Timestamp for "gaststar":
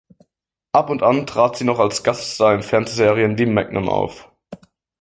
2.03-2.55